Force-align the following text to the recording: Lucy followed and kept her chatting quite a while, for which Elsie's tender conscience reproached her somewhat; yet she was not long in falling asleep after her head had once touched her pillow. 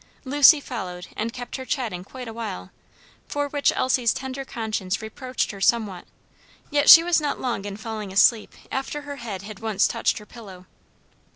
Lucy 0.25 0.59
followed 0.59 1.05
and 1.15 1.31
kept 1.31 1.57
her 1.57 1.63
chatting 1.63 2.03
quite 2.03 2.27
a 2.27 2.33
while, 2.33 2.71
for 3.27 3.47
which 3.49 3.71
Elsie's 3.75 4.13
tender 4.15 4.43
conscience 4.43 4.99
reproached 4.99 5.51
her 5.51 5.61
somewhat; 5.61 6.05
yet 6.71 6.89
she 6.89 7.03
was 7.03 7.21
not 7.21 7.39
long 7.39 7.65
in 7.65 7.77
falling 7.77 8.11
asleep 8.11 8.51
after 8.71 9.03
her 9.03 9.17
head 9.17 9.43
had 9.43 9.59
once 9.59 9.87
touched 9.87 10.17
her 10.17 10.25
pillow. 10.25 10.65